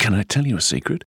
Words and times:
Can 0.00 0.14
I 0.14 0.22
tell 0.22 0.46
you 0.46 0.56
a 0.56 0.62
secret? 0.62 1.04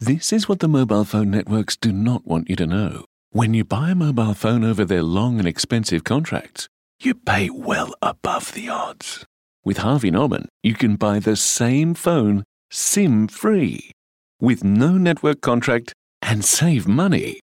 This 0.00 0.32
is 0.32 0.48
what 0.48 0.58
the 0.58 0.66
mobile 0.66 1.04
phone 1.04 1.30
networks 1.30 1.76
do 1.76 1.92
not 1.92 2.26
want 2.26 2.50
you 2.50 2.56
to 2.56 2.66
know. 2.66 3.04
When 3.30 3.54
you 3.54 3.62
buy 3.62 3.90
a 3.90 3.94
mobile 3.94 4.34
phone 4.34 4.64
over 4.64 4.84
their 4.84 5.04
long 5.04 5.38
and 5.38 5.46
expensive 5.46 6.02
contracts, 6.02 6.68
you 7.00 7.14
pay 7.14 7.50
well 7.50 7.94
above 8.02 8.52
the 8.52 8.68
odds. 8.68 9.24
With 9.64 9.78
Harvey 9.78 10.10
Norman, 10.10 10.48
you 10.60 10.74
can 10.74 10.96
buy 10.96 11.20
the 11.20 11.36
same 11.36 11.94
phone 11.94 12.42
SIM 12.68 13.28
free 13.28 13.92
with 14.40 14.64
no 14.64 14.98
network 14.98 15.40
contract 15.40 15.94
and 16.20 16.44
save 16.44 16.88
money. 16.88 17.38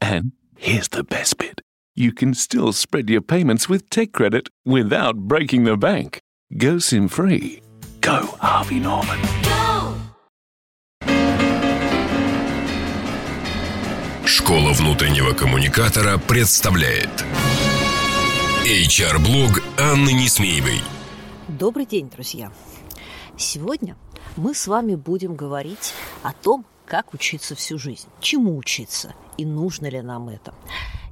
And 0.00 0.32
here's 0.56 0.88
the 0.88 1.04
best 1.04 1.38
bit 1.38 1.60
you 1.94 2.10
can 2.12 2.34
still 2.34 2.72
spread 2.72 3.08
your 3.08 3.20
payments 3.20 3.68
with 3.68 3.88
Tech 3.90 4.10
Credit 4.10 4.48
without 4.64 5.16
breaking 5.16 5.62
the 5.62 5.76
bank. 5.76 6.18
Go 6.56 6.80
SIM 6.80 7.06
free. 7.06 7.62
Go 8.00 8.26
Harvey 8.40 8.80
Norman. 8.80 9.20
Школа 14.34 14.72
внутреннего 14.72 15.34
коммуникатора 15.34 16.16
представляет 16.16 17.10
HR-блог 18.64 19.62
Анны 19.78 20.14
Несмеевой. 20.14 20.80
Добрый 21.48 21.84
день, 21.84 22.08
друзья! 22.08 22.50
Сегодня 23.36 23.94
мы 24.38 24.54
с 24.54 24.66
вами 24.66 24.94
будем 24.94 25.36
говорить 25.36 25.92
о 26.22 26.32
том, 26.32 26.64
как 26.86 27.12
учиться 27.12 27.54
всю 27.54 27.76
жизнь, 27.78 28.08
чему 28.20 28.56
учиться 28.56 29.14
и 29.36 29.44
нужно 29.44 29.88
ли 29.88 30.00
нам 30.00 30.30
это. 30.30 30.54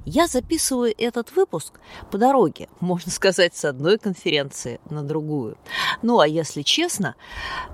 Я 0.05 0.27
записываю 0.27 0.93
этот 0.97 1.31
выпуск 1.35 1.79
по 2.09 2.17
дороге, 2.17 2.69
можно 2.79 3.11
сказать, 3.11 3.55
с 3.55 3.65
одной 3.65 3.97
конференции 3.97 4.79
на 4.89 5.03
другую. 5.03 5.57
Ну, 6.01 6.19
а 6.19 6.27
если 6.27 6.63
честно, 6.63 7.15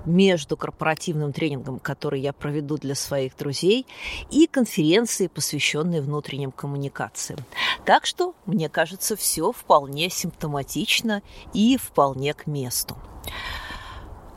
между 0.04 0.56
корпоративным 0.56 1.32
тренингом, 1.32 1.78
который 1.78 2.20
я 2.20 2.32
проведу 2.32 2.76
для 2.76 2.94
своих 2.94 3.36
друзей, 3.36 3.86
и 4.30 4.46
конференцией, 4.46 5.28
посвященной 5.28 6.00
внутренним 6.00 6.52
коммуникациям. 6.52 7.40
Так 7.84 8.04
что, 8.04 8.34
мне 8.44 8.68
кажется, 8.68 9.16
все 9.16 9.52
вполне 9.52 10.10
симптоматично 10.10 11.22
и 11.54 11.76
вполне 11.78 12.34
к 12.34 12.46
месту. 12.46 12.98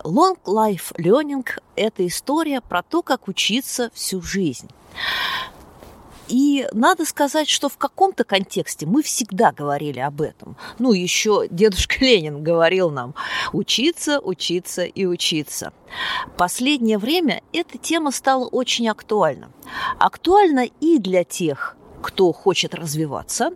Long 0.03 0.37
Life 0.45 0.95
Learning– 0.97 1.45
это 1.75 2.07
история 2.07 2.61
про 2.61 2.81
то, 2.81 3.03
как 3.03 3.27
учиться 3.27 3.91
всю 3.93 4.21
жизнь. 4.21 4.69
И 6.31 6.65
надо 6.71 7.03
сказать, 7.03 7.49
что 7.49 7.67
в 7.67 7.77
каком-то 7.77 8.23
контексте 8.23 8.85
мы 8.85 9.03
всегда 9.03 9.51
говорили 9.51 9.99
об 9.99 10.21
этом. 10.21 10.55
Ну, 10.79 10.93
еще 10.93 11.45
дедушка 11.49 11.97
Ленин 11.99 12.41
говорил 12.41 12.89
нам 12.89 13.15
учиться, 13.51 14.21
учиться 14.21 14.85
и 14.85 15.05
учиться. 15.05 15.73
Последнее 16.37 16.97
время 16.97 17.41
эта 17.51 17.77
тема 17.77 18.11
стала 18.11 18.47
очень 18.47 18.87
актуальна. 18.87 19.51
Актуальна 19.99 20.67
и 20.79 20.99
для 20.99 21.25
тех, 21.25 21.75
кто 22.01 22.31
хочет 22.31 22.73
развиваться, 22.75 23.51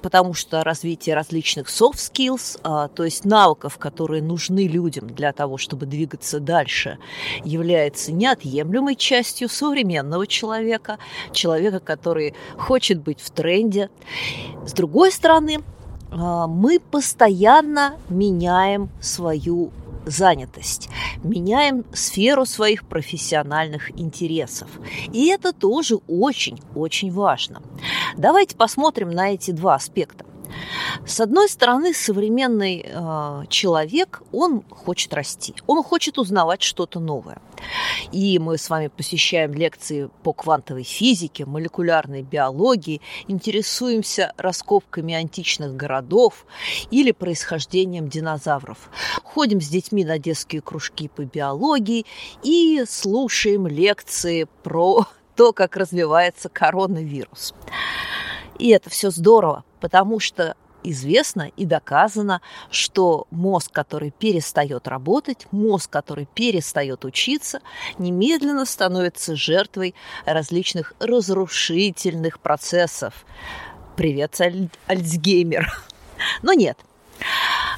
потому 0.00 0.34
что 0.34 0.64
развитие 0.64 1.14
различных 1.14 1.68
soft 1.68 1.96
skills, 1.96 2.58
а, 2.62 2.88
то 2.88 3.04
есть 3.04 3.24
навыков, 3.24 3.78
которые 3.78 4.22
нужны 4.22 4.66
людям 4.66 5.08
для 5.08 5.32
того, 5.32 5.58
чтобы 5.58 5.86
двигаться 5.86 6.40
дальше, 6.40 6.98
является 7.44 8.12
неотъемлемой 8.12 8.96
частью 8.96 9.48
современного 9.48 10.26
человека, 10.26 10.98
человека, 11.32 11.80
который 11.80 12.34
хочет 12.56 13.00
быть 13.00 13.20
в 13.20 13.30
тренде. 13.30 13.90
С 14.66 14.72
другой 14.72 15.12
стороны, 15.12 15.62
а, 16.10 16.46
мы 16.46 16.78
постоянно 16.78 17.96
меняем 18.08 18.90
свою 19.00 19.70
занятость, 20.06 20.88
меняем 21.22 21.84
сферу 21.92 22.44
своих 22.44 22.84
профессиональных 22.86 23.98
интересов. 23.98 24.68
И 25.12 25.28
это 25.28 25.52
тоже 25.52 25.96
очень-очень 26.08 27.12
важно. 27.12 27.62
Давайте 28.16 28.56
посмотрим 28.56 29.10
на 29.10 29.32
эти 29.32 29.50
два 29.50 29.74
аспекта. 29.74 30.24
С 31.06 31.20
одной 31.20 31.48
стороны, 31.48 31.94
современный 31.94 32.84
э, 32.84 33.44
человек, 33.48 34.22
он 34.32 34.62
хочет 34.68 35.14
расти, 35.14 35.54
он 35.66 35.82
хочет 35.82 36.18
узнавать 36.18 36.62
что-то 36.62 37.00
новое. 37.00 37.40
И 38.10 38.38
мы 38.38 38.58
с 38.58 38.68
вами 38.68 38.88
посещаем 38.88 39.54
лекции 39.54 40.10
по 40.22 40.32
квантовой 40.32 40.82
физике, 40.82 41.46
молекулярной 41.46 42.22
биологии, 42.22 43.00
интересуемся 43.28 44.32
раскопками 44.36 45.14
античных 45.14 45.74
городов 45.74 46.46
или 46.90 47.12
происхождением 47.12 48.08
динозавров. 48.08 48.90
Ходим 49.34 49.62
с 49.62 49.68
детьми 49.68 50.04
на 50.04 50.18
детские 50.18 50.60
кружки 50.60 51.08
по 51.08 51.24
биологии 51.24 52.04
и 52.42 52.84
слушаем 52.86 53.66
лекции 53.66 54.46
про 54.62 55.06
то, 55.36 55.54
как 55.54 55.76
развивается 55.78 56.50
коронавирус. 56.50 57.54
И 58.58 58.68
это 58.68 58.90
все 58.90 59.10
здорово, 59.10 59.64
потому 59.80 60.20
что 60.20 60.54
известно 60.82 61.50
и 61.56 61.64
доказано, 61.64 62.42
что 62.70 63.26
мозг, 63.30 63.72
который 63.72 64.10
перестает 64.10 64.86
работать, 64.86 65.46
мозг, 65.50 65.88
который 65.88 66.28
перестает 66.34 67.06
учиться, 67.06 67.62
немедленно 67.96 68.66
становится 68.66 69.34
жертвой 69.34 69.94
различных 70.26 70.92
разрушительных 70.98 72.38
процессов. 72.38 73.24
Привет, 73.96 74.38
Аль- 74.42 74.68
Альцгеймер. 74.88 75.72
Но 76.42 76.52
нет, 76.52 76.76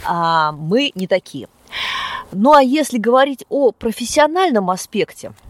а, 0.07 0.53
мы 0.53 0.93
не 0.95 1.07
такие. 1.07 1.49
Ну 2.33 2.53
а 2.53 2.63
если 2.63 2.99
говорить 2.99 3.45
о 3.49 3.73
профессиональном 3.73 4.71
аспекте– 4.71 5.33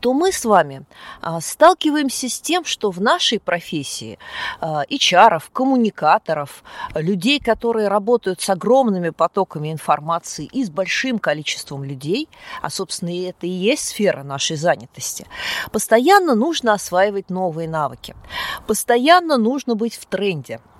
то 0.00 0.12
мы 0.12 0.32
с 0.32 0.44
вами 0.44 0.84
а, 1.20 1.40
сталкиваемся 1.40 2.28
с 2.28 2.40
тем, 2.40 2.64
что 2.64 2.90
в 2.90 3.00
нашей 3.00 3.38
профессии 3.38 4.18
HR, 4.60 5.42
коммуникаторов, 5.52 6.64
людей, 6.94 7.40
которые 7.40 7.88
работают 7.88 8.40
с 8.40 8.50
огромными 8.50 9.10
потоками 9.10 9.72
информации 9.72 10.48
и 10.52 10.64
с 10.64 10.70
большим 10.70 11.18
количеством 11.18 11.84
людей, 11.84 12.28
а, 12.62 12.70
собственно, 12.70 13.10
это 13.10 13.46
и 13.46 13.50
есть 13.50 13.88
сфера 13.88 14.22
нашей 14.22 14.56
занятости, 14.56 15.26
постоянно 15.70 16.34
нужно 16.34 16.72
осваивать 16.72 17.30
новые 17.30 17.68
навыки, 17.68 18.16
постоянно 18.66 19.36
нужно 19.36 19.74
быть 19.74 19.94
в 19.94 20.06
тренде– 20.06 20.60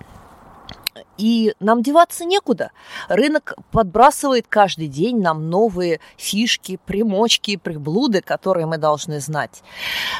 и 1.17 1.53
нам 1.59 1.83
деваться 1.83 2.25
некуда. 2.25 2.71
Рынок 3.07 3.55
подбрасывает 3.71 4.47
каждый 4.47 4.87
день 4.87 5.21
нам 5.21 5.49
новые 5.49 5.99
фишки, 6.17 6.79
примочки, 6.85 7.57
приблуды, 7.57 8.21
которые 8.21 8.65
мы 8.65 8.77
должны 8.77 9.19
знать. 9.19 9.63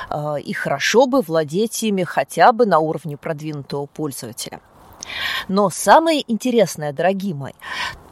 А, 0.10 0.36
и 0.36 0.54
хорошо 0.54 1.06
бы 1.06 1.22
владеть 1.22 1.84
ими 1.84 2.04
хотя 2.04 2.52
бы 2.52 2.66
на 2.66 2.80
уровне 2.80 3.18
продвинутого 3.18 3.86
пользователя. 3.86 4.62
Но 5.48 5.70
самое 5.70 6.24
интересное, 6.32 6.94
дорогие 6.94 7.34
мои, 7.34 7.54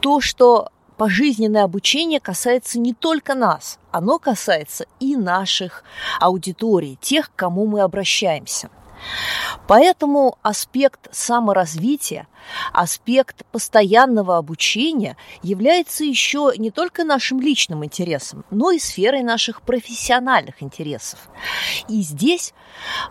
то, 0.00 0.20
что 0.20 0.70
пожизненное 0.96 1.64
обучение 1.64 2.20
касается 2.20 2.78
не 2.78 2.92
только 2.92 3.34
нас, 3.34 3.78
оно 3.92 4.18
касается 4.18 4.86
и 5.00 5.16
наших 5.16 5.84
аудиторий, 6.20 6.98
тех, 7.00 7.30
к 7.30 7.36
кому 7.36 7.66
мы 7.66 7.80
обращаемся. 7.80 8.68
Поэтому 9.66 10.38
аспект 10.42 11.08
саморазвития, 11.12 12.26
аспект 12.72 13.44
постоянного 13.52 14.36
обучения 14.38 15.16
является 15.42 16.04
еще 16.04 16.52
не 16.56 16.70
только 16.70 17.04
нашим 17.04 17.40
личным 17.40 17.84
интересом, 17.84 18.44
но 18.50 18.70
и 18.70 18.78
сферой 18.78 19.22
наших 19.22 19.62
профессиональных 19.62 20.62
интересов. 20.62 21.28
И 21.88 22.02
здесь 22.02 22.54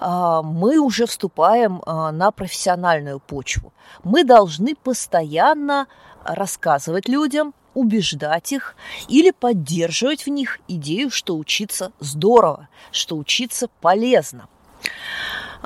э, 0.01 0.41
мы 0.43 0.79
уже 0.79 1.05
вступаем 1.05 1.81
э, 1.85 2.11
на 2.11 2.31
профессиональную 2.31 3.19
почву. 3.19 3.71
Мы 4.03 4.23
должны 4.23 4.75
постоянно 4.75 5.87
рассказывать 6.23 7.07
людям, 7.07 7.53
убеждать 7.73 8.51
их 8.51 8.75
или 9.07 9.29
поддерживать 9.29 10.25
в 10.25 10.29
них 10.29 10.59
идею, 10.67 11.11
что 11.11 11.37
учиться 11.37 11.91
здорово, 11.99 12.69
что 12.91 13.15
учиться 13.15 13.69
полезно. 13.81 14.47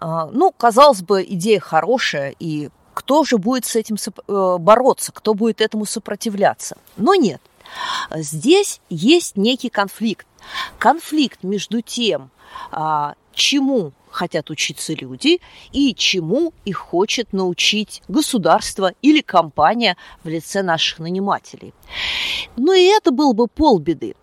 А, 0.01 0.25
ну, 0.31 0.51
казалось 0.51 1.03
бы, 1.03 1.24
идея 1.24 1.59
хорошая, 1.59 2.36
и 2.39 2.69
кто 2.95 3.24
же 3.24 3.38
будет 3.38 3.65
с 3.65 3.75
этим 3.75 3.95
э, 3.95 4.57
бороться, 4.59 5.12
кто 5.12 5.36
будет 5.36 5.62
этому 5.62 5.86
сопротивляться? 5.86 6.75
Но 6.98 7.13
нет. 7.13 7.42
Здесь 8.13 8.81
есть 8.89 9.38
некий 9.38 9.69
конфликт. 9.69 10.25
Конфликт 10.80 11.44
между 11.44 11.81
тем, 11.81 12.31
а, 12.71 13.13
чему 13.33 13.94
хотят 14.09 14.50
учиться 14.50 14.94
люди 14.94 15.39
и 15.71 15.94
чему 15.94 16.51
их 16.65 16.77
хочет 16.77 17.31
научить 17.31 18.01
государство 18.07 18.94
или 19.04 19.21
компания 19.21 19.97
в 20.24 20.27
лице 20.27 20.63
наших 20.63 20.97
нанимателей. 21.00 21.74
Но 22.57 22.74
и 22.74 22.86
это 22.86 23.12
был 23.12 23.33
бы 23.33 23.47
полбеды. 23.47 24.15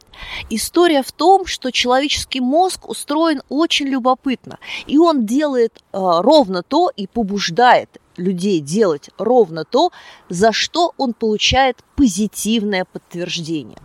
История 0.51 1.03
в 1.03 1.13
том, 1.13 1.47
что 1.47 1.71
человеческий 1.71 2.41
мозг 2.41 2.89
устроен 2.89 3.43
очень 3.49 3.87
любопытно, 3.87 4.59
и 4.87 4.99
он 4.99 5.27
делает 5.27 5.79
э, 5.79 5.81
ровно 5.93 6.63
то 6.63 6.91
и 6.95 7.07
побуждает 7.07 7.99
людей 8.17 8.61
делать 8.61 9.11
ровно 9.19 9.65
то, 9.65 9.93
за 10.29 10.53
что 10.53 10.93
он 10.97 11.15
получает 11.15 11.79
позитивное 11.97 12.85
подтверждение, 12.85 13.79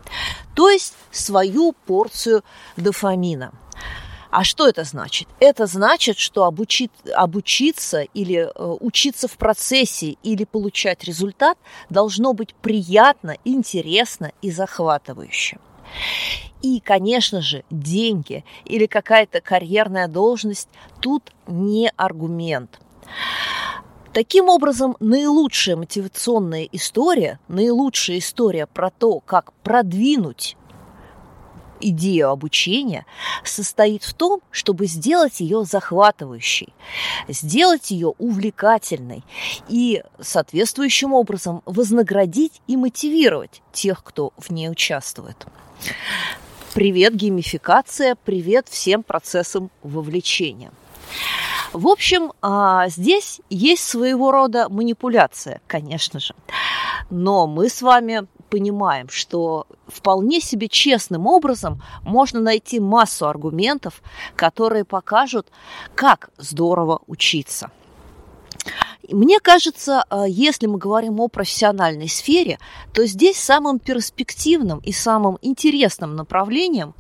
то 0.56 0.70
есть 0.70 0.94
свою 1.12 1.74
порцию 1.74 2.44
дофамина. 2.78 3.54
А 4.36 4.44
что 4.44 4.68
это 4.68 4.84
значит? 4.84 5.28
Это 5.40 5.68
значит, 5.68 6.18
что 6.18 6.46
обучить, 6.46 6.90
обучиться 7.14 8.02
или 8.02 8.50
э, 8.50 8.78
учиться 8.80 9.28
в 9.28 9.38
процессе 9.38 10.18
или 10.24 10.44
получать 10.44 11.04
результат 11.04 11.56
должно 11.92 12.34
быть 12.34 12.56
приятно, 12.56 13.38
интересно 13.46 14.32
и 14.42 14.50
захватывающе. 14.50 15.60
И, 16.62 16.80
конечно 16.80 17.42
же, 17.42 17.64
деньги 17.70 18.46
или 18.66 18.86
какая-то 18.86 19.42
карьерная 19.42 20.08
должность 20.08 20.70
тут 21.02 21.32
не 21.48 21.92
аргумент. 21.98 22.80
Таким 24.14 24.48
образом, 24.48 24.96
наилучшая 25.00 25.76
мотивационная 25.76 26.70
история, 26.72 27.40
наилучшая 27.48 28.20
история 28.20 28.68
про 28.68 28.92
то, 28.92 29.20
как 29.20 29.52
продвинуть 29.64 30.56
идею 31.90 32.30
обучения 32.30 33.06
состоит 33.44 34.04
в 34.04 34.14
том, 34.14 34.42
чтобы 34.52 34.86
сделать 34.86 35.40
ее 35.40 35.64
захватывающей, 35.66 36.74
сделать 37.28 37.92
ее 37.92 38.14
увлекательной 38.18 39.24
и 39.68 40.04
соответствующим 40.20 41.14
образом 41.14 41.62
вознаградить 41.66 42.62
и 42.68 42.78
мотивировать 42.78 43.62
тех, 43.72 44.04
кто 44.04 44.34
в 44.38 44.50
ней 44.52 44.70
участвует. 44.70 45.46
Привет, 46.74 47.16
геймификация, 47.16 48.16
привет 48.24 48.68
всем 48.70 49.04
процессам 49.04 49.70
вовлечения. 49.84 50.72
В 51.72 51.88
общем, 51.88 52.34
а, 52.42 52.88
здесь 52.88 53.42
есть 53.50 53.84
своего 53.84 54.32
рода 54.32 54.70
манипуляция, 54.70 55.62
конечно 55.68 56.20
же. 56.20 56.36
Но 57.10 57.48
мы 57.48 57.70
с 57.70 57.82
вами 57.82 58.28
понимаем, 58.54 59.10
что 59.10 59.66
вполне 59.88 60.40
себе 60.40 60.68
честным 60.68 61.26
образом 61.26 61.82
можно 62.04 62.40
найти 62.40 62.80
массу 62.80 63.28
аргументов, 63.28 64.04
которые 64.36 64.86
покажут, 64.86 65.48
как 65.96 66.30
здорово 66.38 67.02
учиться– 67.08 67.72
мне 69.10 69.40
кажется, 69.40 70.06
э, 70.10 70.26
если 70.30 70.68
мы 70.68 70.78
говорим 70.78 71.20
о 71.20 71.28
профессиональной 71.28 72.08
сфере, 72.08 72.58
то 72.94 73.06
здесь 73.06 73.38
самым 73.38 73.80
перспективным 73.80 74.80
и 74.80 74.94
самым 74.94 75.38
интересным 75.42 76.16
направлением 76.16 76.94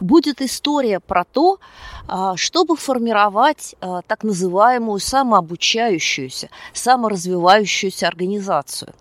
будет 0.00 0.40
история 0.40 1.00
про 1.00 1.24
то, 1.24 1.58
э, 2.08 2.32
чтобы 2.36 2.76
формировать 2.76 3.74
э, 3.80 4.00
так 4.06 4.24
называемую 4.24 5.00
самообучающуюся, 5.00 6.48
саморазвивающуюся 6.72 8.08
организацию. 8.08 8.94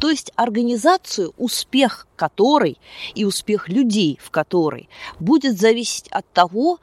То 0.00 0.08
есть 0.08 0.32
организацию, 0.36 1.34
успех 1.36 2.06
которой 2.16 2.78
и 3.14 3.24
успех 3.24 3.68
людей 3.68 4.18
в 4.22 4.30
которой 4.30 4.88
будет 5.18 5.58
зависеть 5.58 6.08
от 6.08 6.30
того, 6.32 6.78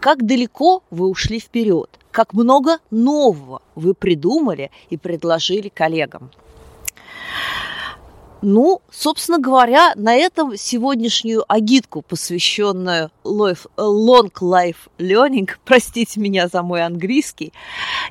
как 0.00 0.24
далеко 0.24 0.82
вы 0.90 1.08
ушли 1.08 1.40
вперед, 1.40 1.99
как 2.10 2.32
много 2.32 2.78
нового 2.90 3.62
вы 3.74 3.94
придумали 3.94 4.70
и 4.90 4.96
предложили 4.96 5.68
коллегам. 5.68 6.30
Ну, 8.42 8.80
собственно 8.90 9.38
говоря, 9.38 9.92
на 9.96 10.14
этом 10.14 10.56
сегодняшнюю 10.56 11.44
агитку, 11.46 12.00
посвященную 12.00 13.10
long 13.22 14.30
life 14.40 14.88
learning, 14.98 15.50
простите 15.64 16.20
меня 16.20 16.48
за 16.48 16.62
мой 16.62 16.82
английский, 16.82 17.52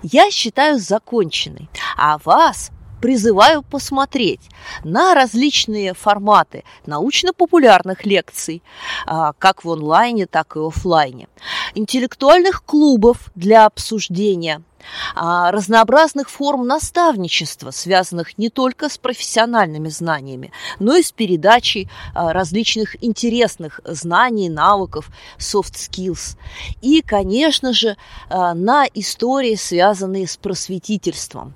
я 0.04 0.30
считаю 0.30 0.78
законченной. 0.78 1.68
А 1.98 2.20
вас 2.20 2.70
призываю 3.02 3.64
посмотреть 3.64 4.42
на 4.84 5.14
различные 5.14 5.94
форматы 5.94 6.64
научно-популярных 6.86 8.06
лекций, 8.06 8.62
а, 9.06 9.34
как 9.34 9.64
в 9.64 9.72
онлайне, 9.72 10.26
так 10.26 10.56
и 10.56 10.60
офлайне, 10.60 11.28
интеллектуальных 11.76 12.64
клубов 12.64 13.32
для 13.36 13.66
обсуждения 13.66 14.62
разнообразных 15.16 16.30
форм 16.30 16.66
наставничества, 16.68 17.72
связанных 17.72 18.38
не 18.38 18.50
только 18.50 18.90
с 18.90 18.98
профессиональными 18.98 19.90
знаниями, 19.90 20.52
но 20.80 20.96
и 20.96 21.04
с 21.04 21.12
передачей 21.12 21.90
а, 22.14 22.34
различных 22.34 23.02
интересных 23.04 23.82
знаний, 23.86 24.50
навыков, 24.50 25.10
soft 25.38 25.76
skills. 25.76 26.38
И, 26.82 27.02
конечно 27.02 27.74
же, 27.74 27.98
а, 28.30 28.54
на 28.54 28.86
истории, 28.94 29.56
связанные 29.56 30.28
с 30.28 30.38
просветительством. 30.38 31.54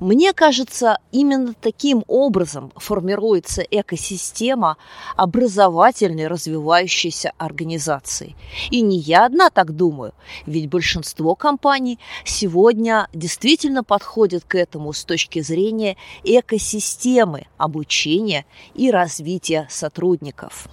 Мне 0.00 0.32
кажется, 0.32 0.98
именно 1.12 1.54
таким 1.54 2.04
образом 2.06 2.72
формируется 2.76 3.62
экосистема 3.62 4.76
образовательной 5.16 6.26
развивающейся 6.26 7.32
организации. 7.38 8.36
И 8.70 8.80
не 8.80 8.98
я 8.98 9.26
одна 9.26 9.50
так 9.50 9.74
думаю, 9.74 10.12
ведь 10.46 10.68
большинство 10.68 11.34
компаний 11.34 11.98
сегодня 12.24 12.57
сегодня 12.58 13.06
действительно 13.12 13.84
подходит 13.84 14.42
к 14.44 14.56
этому 14.56 14.92
с 14.92 15.04
точки 15.04 15.40
зрения 15.42 15.96
экосистемы 16.24 17.46
обучения 17.56 18.46
и 18.74 18.90
развития 18.90 19.68
сотрудников. 19.70 20.66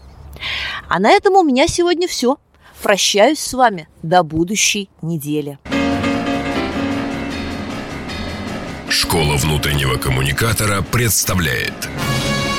А 0.89 0.99
на 0.99 1.11
этом 1.11 1.35
у 1.35 1.43
меня 1.43 1.67
сегодня 1.67 2.07
все. 2.07 2.37
Прощаюсь 2.81 3.39
с 3.39 3.53
вами 3.53 3.87
до 4.01 4.23
будущей 4.23 4.89
недели. 5.03 5.59
Школа 8.89 9.35
внутреннего 9.35 9.97
коммуникатора 9.97 10.81
представляет 10.81 11.87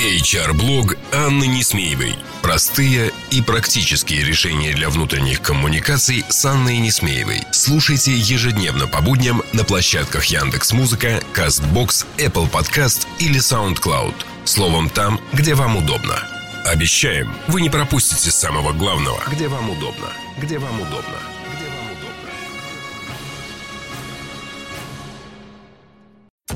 HR-блог 0.00 0.96
Анны 1.12 1.46
Несмеевой– 1.46 2.16
Простые 2.46 3.10
и 3.32 3.42
практические 3.42 4.22
решения 4.22 4.72
для 4.72 4.88
внутренних 4.88 5.42
коммуникаций 5.42 6.24
с 6.28 6.44
Анной 6.44 6.78
Несмеевой. 6.78 7.42
Слушайте 7.50 8.12
ежедневно 8.12 8.86
по 8.86 9.00
будням 9.00 9.42
на 9.52 9.64
площадках 9.64 10.26
Яндекс 10.26 10.72
Музыка, 10.72 11.20
Castbox, 11.34 12.06
Apple 12.18 12.48
Podcast 12.48 13.08
или 13.18 13.40
SoundCloud. 13.40 14.14
Словом, 14.44 14.90
там, 14.90 15.20
где 15.32 15.56
вам 15.56 15.76
удобно. 15.76 16.22
Обещаем, 16.64 17.34
вы 17.48 17.62
не 17.62 17.68
пропустите 17.68 18.30
самого 18.30 18.72
главного. 18.72 19.20
Где 19.28 19.48
вам 19.48 19.68
удобно. 19.68 20.06
Где 20.38 20.60
вам 20.60 20.80
удобно. 20.80 21.35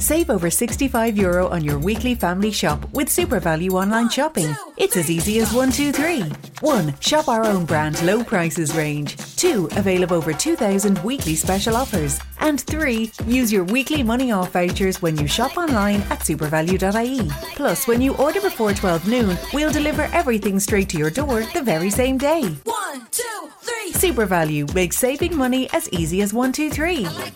Save 0.00 0.30
over 0.30 0.48
65 0.48 1.18
euro 1.18 1.46
on 1.48 1.62
your 1.62 1.78
weekly 1.78 2.14
family 2.14 2.50
shop 2.50 2.90
with 2.94 3.08
SuperValue 3.08 3.72
online 3.72 4.08
shopping. 4.08 4.56
It's 4.78 4.96
as 4.96 5.10
easy 5.10 5.40
as 5.40 5.52
one, 5.52 5.70
two, 5.70 5.92
three. 5.92 6.22
1. 6.62 6.98
Shop 7.00 7.28
our 7.28 7.44
own 7.44 7.66
brand 7.66 8.02
low 8.02 8.24
prices 8.24 8.74
range. 8.74 9.18
2. 9.36 9.68
Avail 9.76 10.02
of 10.02 10.10
over 10.10 10.32
2,000 10.32 10.98
weekly 11.04 11.34
special 11.34 11.76
offers. 11.76 12.18
And 12.38 12.62
3. 12.62 13.12
Use 13.26 13.52
your 13.52 13.64
weekly 13.64 14.02
money 14.02 14.32
off 14.32 14.52
vouchers 14.52 15.02
when 15.02 15.18
you 15.18 15.26
shop 15.26 15.58
online 15.58 16.00
at 16.08 16.20
supervalue.ie. 16.20 17.30
Plus, 17.54 17.86
when 17.86 18.00
you 18.00 18.16
order 18.16 18.40
before 18.40 18.72
12 18.72 19.06
noon, 19.06 19.36
we'll 19.52 19.70
deliver 19.70 20.04
everything 20.14 20.58
straight 20.58 20.88
to 20.88 20.96
your 20.98 21.10
door 21.10 21.42
the 21.52 21.62
very 21.62 21.90
same 21.90 22.16
day. 22.16 22.44
One, 22.64 23.06
two, 23.10 23.50
three. 23.60 23.92
SuperValue 23.92 24.74
makes 24.74 24.96
saving 24.96 25.36
money 25.36 25.68
as 25.74 25.90
easy 25.90 26.22
as 26.22 26.32
one, 26.32 26.52
two, 26.52 26.70
three. 26.70 27.04
Like 27.04 27.34